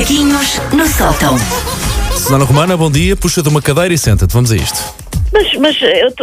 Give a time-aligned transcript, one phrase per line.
[0.00, 1.36] Macaquinhos no sótão.
[2.16, 3.14] Susana Romana, bom dia.
[3.14, 4.32] Puxa de uma cadeira e senta-te.
[4.32, 4.82] Vamos a isto.
[5.30, 5.76] Mas, mas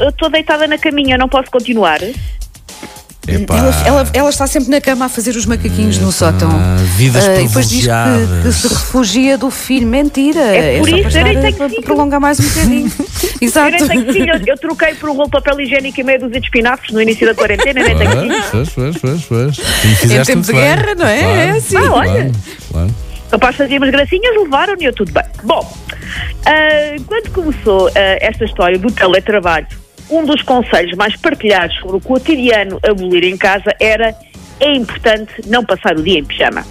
[0.00, 1.98] eu estou deitada na caminha, não posso continuar?
[3.26, 3.56] Epá.
[3.56, 6.50] Ela, ela- ela está sempre na cama a fazer os macaquinhos no sótão.
[6.96, 9.88] vidas Ah, e depois diz que, que se refugia do filho.
[9.88, 10.38] Mentira.
[10.40, 11.82] É por só isso, eu nem tenho filho.
[11.82, 12.92] prolongar mais um bocadinho.
[13.40, 13.70] Eu Exato.
[13.72, 16.40] nem tenho filho, eu, eu troquei por um rolo de papel higiênico e meia dúzia
[16.40, 18.44] de espinafres no início da quarentena, nem tenho filho.
[18.50, 19.58] Pois, pois, pois,
[20.04, 21.18] Em tempo de guerra, não é?
[21.20, 21.76] Claro, É assim.
[21.76, 22.12] Ah, olha.
[22.12, 22.32] Claro,
[22.70, 22.94] claro.
[23.34, 25.24] Rapaz, fazia umas gracinhas, levaram-me e eu tudo bem.
[25.42, 25.68] Bom,
[26.46, 29.66] ah, quando começou ah, esta história do teletrabalho,
[30.08, 34.14] um dos conselhos mais partilhados sobre o cotidiano a abolir em casa era
[34.60, 36.64] é importante não passar o dia em pijama.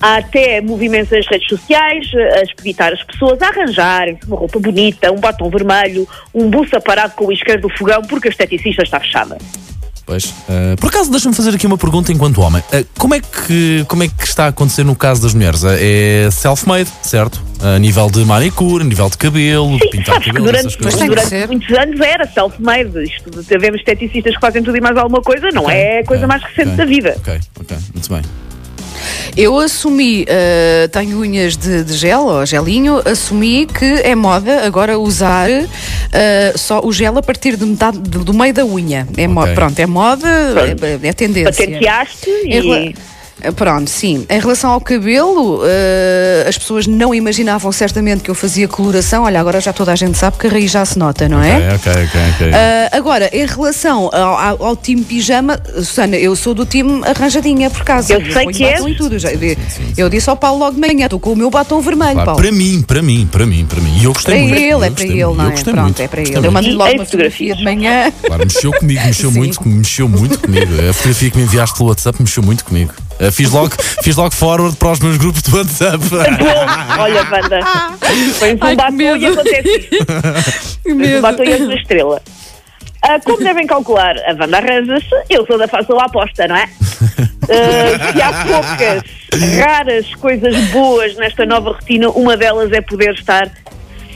[0.00, 5.12] Há até movimentos nas redes sociais a expeditar as pessoas a arranjarem uma roupa bonita,
[5.12, 8.98] um batom vermelho, um buço aparado com o isqueiro do fogão porque a esteticista está
[9.00, 9.36] fechada.
[10.06, 10.34] Pois.
[10.48, 12.62] Ah, por acaso, deixa-me fazer aqui uma pergunta enquanto homem.
[12.72, 15.64] Ah, como, é que, como é que está a acontecer no caso das mulheres?
[15.64, 17.42] Ah, é self-made, certo?
[17.62, 20.76] A nível de manicure, a nível de cabelo, de Sim, pintar sabes que cabelo, essas
[20.76, 21.00] durante, coisas.
[21.00, 23.04] que durante muitos anos era self-made.
[23.04, 26.24] Isto de Tivemos esteticistas que fazem tudo e mais alguma coisa, não é a coisa
[26.26, 27.14] Ok, mais recente ok, da vida.
[27.18, 28.22] Ok, ok, muito bem.
[29.36, 34.98] Eu assumi, ah, tenho unhas de, de gel ou gelinho, assumi que é moda agora
[34.98, 39.06] usar ah, só o gel a partir de metade, do do meio da unha.
[39.16, 39.54] É mo- Ok.
[39.54, 40.28] pronto, é moda,
[41.02, 41.52] é, é tendência.
[41.52, 42.94] Patenteaste e.
[43.56, 44.24] Pronto, sim.
[44.30, 49.24] Em relação ao cabelo, eh, as pessoas não imaginavam certamente que eu fazia coloração.
[49.24, 51.74] Olha, agora já toda a gente sabe que a raiz já se nota, não é?
[51.74, 52.20] Ok, ok, ok.
[52.30, 52.50] ok.
[52.54, 57.68] Ah, agora, em relação ao, ao, ao time pijama, Susana, eu sou do time arranjadinha
[57.70, 58.14] por casa.
[58.14, 59.18] Eu sei ponho que e tudo.
[59.18, 59.56] Já- eu,
[59.96, 62.40] eu disse ao Paulo logo de manhã, estou com o meu batom vermelho, Claro, Paulo.
[62.40, 63.98] para mim, para mim, para mim, para mim.
[64.00, 64.56] E eu gostei Para muito.
[64.56, 65.62] ele, eu é para ele, muito, não eu é?
[65.62, 66.36] Pronto, muito, é para ele.
[66.36, 68.12] Eu logo E uma fotografia de manhã.
[68.24, 69.38] Claro, mexeu comigo, mexeu Sim.
[69.38, 70.72] muito, mexeu muito comigo.
[70.88, 72.92] A fotografia que me enviaste pelo WhatsApp mexeu muito comigo.
[73.20, 75.98] Uh, fiz, logo, fiz logo forward para os meus grupos do WhatsApp.
[76.08, 77.60] Bom, olha, Wanda,
[78.00, 80.06] pões Ai, um que batom e acontece isto.
[80.86, 82.22] Um e és uma estrela.
[83.02, 86.68] Ah, como devem calcular, a Wanda arranja-se, eu sou da fácil aposta, não é?
[87.48, 89.02] Ah, se há poucas,
[89.58, 93.50] raras coisas boas nesta nova rotina, uma delas é poder estar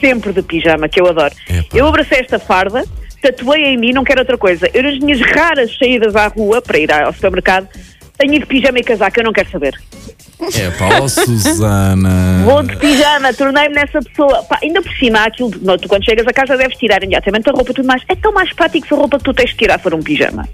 [0.00, 1.34] sempre de pijama, que eu adoro.
[1.48, 1.76] Epá.
[1.76, 2.84] Eu abracei esta farda,
[3.22, 4.68] tatuei em mim, não quero outra coisa.
[4.72, 7.68] Eu, nas minhas raras saídas à rua, para ir ao supermercado,
[8.18, 9.78] tenho ido de pijama e casaco, eu não quero saber.
[10.54, 12.42] É pá, oh, Susana.
[12.44, 14.42] Vou de pijama, tornei-me nessa pessoa.
[14.44, 17.48] Pá, ainda por cima, há aquilo, não, tu quando chegas a casa deves tirar imediatamente
[17.48, 18.02] a roupa e tudo mais.
[18.08, 20.48] É tão mais prático se a roupa que tu tens de tirar for um pijama.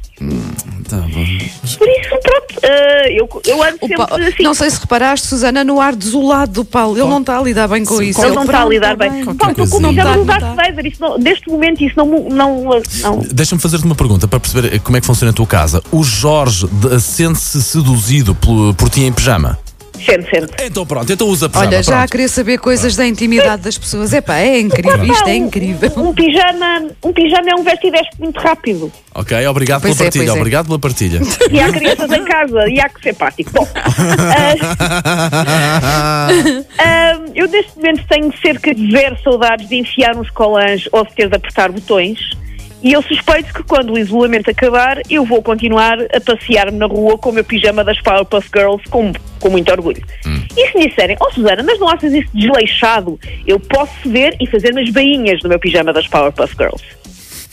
[0.89, 1.09] Tá bom.
[1.09, 4.43] Por isso, pronto, eh, eu, eu ando sempre Pa- assim.
[4.43, 6.97] Não sei se reparaste, Susana, no ar desolado do Paulo.
[6.99, 8.21] Ele não está a lidar bem com isso.
[8.25, 9.25] Ele não está a lidar tá bem.
[9.25, 10.05] Qualquer Pá, estou com o coisinha.
[10.05, 10.63] pijama do Não dá, Darth não dá.
[10.63, 11.23] Vader.
[11.23, 12.65] Neste momento isso não, não,
[13.03, 13.19] não.
[13.33, 15.83] Deixa-me fazer-te uma pergunta para perceber como é que funciona a tua casa.
[15.91, 19.59] O Jorge de- sente-se seduzido por, por ti em pijama?
[20.05, 20.53] Sente, sente.
[20.63, 21.67] Então pronto, então usa pijama.
[21.69, 22.11] Olha, já a pronto.
[22.11, 24.13] querer saber coisas da intimidade das pessoas.
[24.13, 25.93] Epá, é incrível, isto é um- incrível.
[25.97, 28.93] Um, um pijama, um pijama é um veste muito rápido.
[29.15, 30.33] Ok, obrigado Pois pela é, partilha, é.
[30.33, 31.21] obrigado pela partilha.
[31.51, 33.51] E há crianças em casa e há que ser prático.
[33.53, 34.55] Bom, ah,
[36.79, 41.13] ah, eu neste momento tenho cerca de zero saudades de enfiar uns colãs ou de
[41.15, 42.19] ter de apertar botões.
[42.85, 47.17] E eu suspeito que quando o isolamento acabar, eu vou continuar a passear-me na rua
[47.17, 50.05] com o meu pijama das Powerpuff Girls com, com muito orgulho.
[50.55, 53.19] E se me disserem, oh Susana, mas não achas isso desleixado?
[53.47, 56.85] Eu posso ver e fazer umas bainhas no meu pijama das Powerpuff Girls.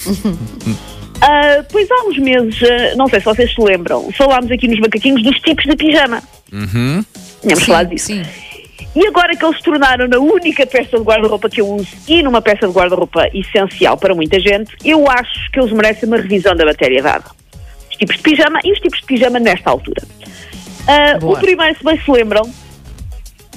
[1.23, 4.79] Ah, pois há uns meses, ah, não sei se vocês se lembram, falámos aqui nos
[4.79, 6.23] macaquinhos dos tipos de pijama.
[6.51, 7.05] Uhum.
[7.41, 8.07] Tínhamos falado disso.
[8.07, 8.23] sim.
[8.95, 12.21] E agora que eles se tornaram na única peça de guarda-roupa que eu uso e
[12.21, 16.55] numa peça de guarda-roupa essencial para muita gente, eu acho que eles merecem uma revisão
[16.55, 17.25] da matéria dada.
[17.89, 20.01] Os tipos de pijama e os tipos de pijama nesta altura.
[21.19, 21.37] Boa.
[21.37, 22.51] o primeiro, se bem se lembram,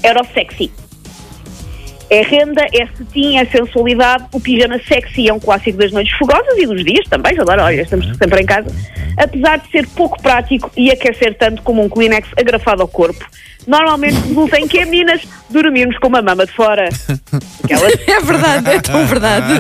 [0.02, 0.70] era o sexy.
[2.14, 4.26] É renda, é cetim, é sensualidade.
[4.32, 7.36] O pijama sexy é um clássico das noites fogosas e dos dias também.
[7.40, 8.68] Agora, olha, estamos sempre em casa.
[9.16, 13.24] Apesar de ser pouco prático e aquecer tanto como um Kleenex agrafado ao corpo,
[13.66, 16.88] normalmente resulta em que é meninas dormirmos com uma mama de fora.
[17.64, 19.52] Aquelas É verdade, é tão verdade.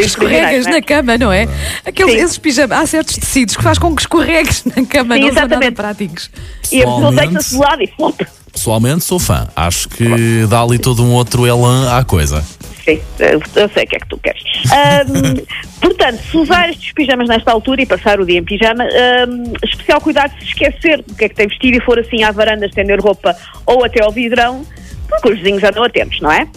[0.00, 0.74] Escorregas não é?
[0.74, 1.48] na cama, não é?
[1.86, 2.20] Aqueles, Sim.
[2.20, 5.34] esses pijamas, há certos tecidos que faz com que escorregues na cama, Sim, não são
[5.36, 5.76] nada exatamente.
[5.76, 6.30] práticos.
[6.70, 8.20] E a pessoa deita-se de lado e flop.
[8.52, 9.48] Pessoalmente sou fã.
[9.54, 12.44] Acho que dá ali todo um outro elan à coisa.
[12.84, 14.42] Sim, eu eu sei o que é que tu queres.
[14.72, 15.44] Ahm,
[15.80, 20.00] portanto, se usar estes pijamas nesta altura e passar o dia em pijama, ahm, especial
[20.00, 23.00] cuidado se esquecer do que é que tem vestido e for assim à varanda estender
[23.00, 23.36] roupa
[23.66, 24.64] ou até ao vidrão,
[25.08, 26.48] porque os vizinhos andam atentos, não é?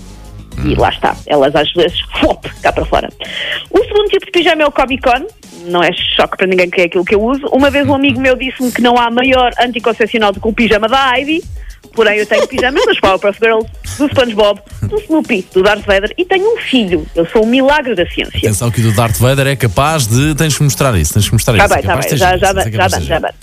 [0.66, 3.10] E lá está, elas às vezes, flop, cá para fora.
[3.69, 5.25] O segundo tipo de pijama é o Comic Con,
[5.66, 7.48] não é choque para ninguém que é aquilo que eu uso.
[7.48, 10.88] Uma vez um amigo meu disse-me que não há maior anticoncepcional do que o pijama
[10.88, 11.44] da Heidi,
[11.94, 13.69] Porém, eu tenho pijamas das Powerpuff Girls,
[14.00, 17.06] do SpongeBob, do Snoopy, do Darth Vader e tenho um filho.
[17.16, 18.38] Eu sou um milagre da ciência.
[18.38, 20.34] Atenção que o do Darth Vader é capaz de.
[20.36, 21.74] Tens que mostrar isso, tens que mostrar Está isso.
[21.75, 23.34] bem, é capaz bem, já, já, já, já, já dá.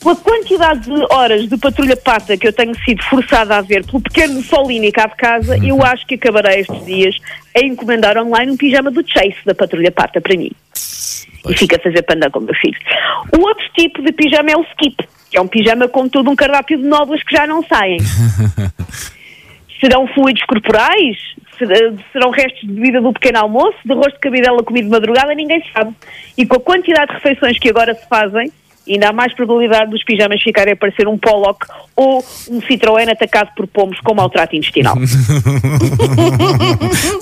[0.00, 4.00] Pela quantidade de horas de patrulha pata que eu tenho sido forçada a ver pelo
[4.00, 5.64] pequeno Solini cá de casa, Uhum.
[5.66, 7.16] eu acho que acabarei estes dias
[7.56, 10.52] a encomendar online um pijama do Chase da patrulha pata para mim.
[11.48, 12.76] E fica a fazer panda com o meu filho.
[13.36, 14.96] O outro tipo de pijama é o skip,
[15.30, 17.98] que é um pijama com todo um cardápio de nódulas que já não saem.
[19.80, 21.16] Serão fluidos corporais?
[21.56, 23.76] Ser- Serão restos de bebida do pequeno almoço?
[23.84, 25.34] De rosto de cabidela comido de madrugada?
[25.34, 25.92] Ninguém sabe.
[26.36, 28.50] E com a quantidade de refeições que agora se fazem,
[28.88, 33.50] ainda há mais probabilidade dos pijamas ficarem a parecer um Pollock ou um Citroën atacado
[33.54, 34.96] por pomos com maltrato intestinal.
[34.96, 35.12] Mas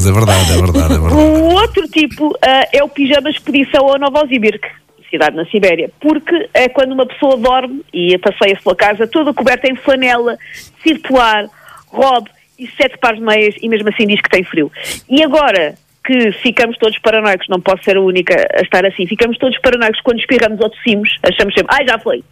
[0.07, 1.15] é verdade, é verdade, é verdade.
[1.15, 4.65] O outro tipo ah, é o pijama expedição ao Novosibirsk,
[5.11, 9.69] cidade na Sibéria, porque é quando uma pessoa dorme e passeia-se pela casa toda coberta
[9.69, 10.39] em flanela,
[10.83, 11.47] circular,
[11.87, 14.71] robe e sete pares de meias e mesmo assim diz que tem frio.
[15.09, 15.75] E agora
[16.05, 20.01] que ficamos todos paranoicos, não posso ser a única a estar assim, ficamos todos paranoicos
[20.03, 22.23] quando espirramos ou tossimos, achamos sempre, ai já foi.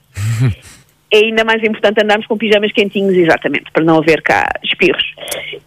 [1.11, 5.05] é ainda mais importante andarmos com pijamas quentinhos, exatamente, para não haver cá espirros.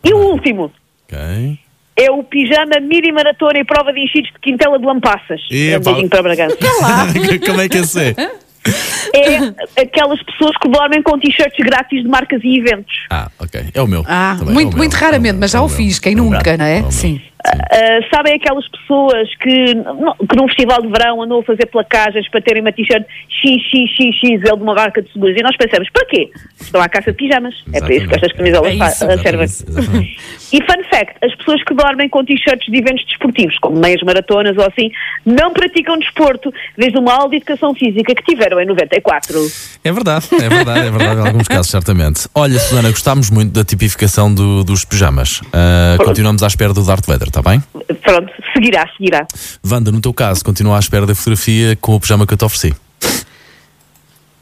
[0.04, 0.72] E o último,
[1.08, 1.60] Ok.
[1.98, 5.42] É o pijama mini maratona e prova de enchidos de Quintela de Lampassas.
[5.52, 5.78] Epá.
[5.78, 6.58] Um beijinho para Bragança.
[7.46, 8.16] Como é que é ser?
[9.14, 12.94] é aquelas pessoas que dormem com t-shirts grátis de marcas e eventos.
[13.10, 13.62] Ah, ok.
[13.74, 14.04] É o meu.
[14.08, 15.68] Ah, Também é muito, o meu, muito é o raramente, meu, mas já é o
[15.68, 15.76] meu.
[15.76, 16.80] fiz, quem É o meu, nunca, não é é?
[16.80, 16.92] o meu.
[16.92, 17.22] Sim.
[17.46, 22.42] Uh, sabem aquelas pessoas que, que num festival de verão andam a fazer placagens para
[22.42, 26.30] terem uma t-shirt XXXXL de uma marca de seguros e nós pensamos, para quê?
[26.60, 27.54] Estão à caça de pijamas.
[27.74, 29.44] É para isso que estas camisolas É isso, uh, servem.
[29.44, 30.18] Exatamente, exatamente.
[30.54, 34.58] E fun fact, as pessoas que dormem com t-shirts de eventos desportivos, como meias maratonas
[34.58, 34.90] ou assim,
[35.26, 39.38] não praticam desporto desde uma aula de educação física que tiveram em 94.
[39.84, 42.28] É verdade, é verdade, é verdade, em alguns casos, certamente.
[42.34, 45.42] Olha, Susana, gostámos muito da tipificação do- dos pijamas.
[45.54, 47.64] Ah, continuamos à espera do Darth Vader, está bem?
[48.04, 49.26] Pronto, seguirá, seguirá.
[49.66, 52.46] Wanda, no teu caso, continua à espera da fotografia com o pijama que eu te
[52.46, 52.76] ofereci.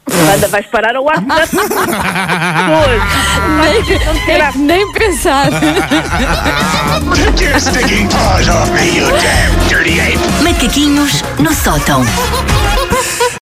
[0.08, 1.56] Anda, vais parar ao WhatsApp.
[2.76, 4.04] Hoje.
[4.04, 4.52] Não terá.
[4.54, 5.48] Nem pensar.
[10.42, 12.04] Macaquinhos no sótão.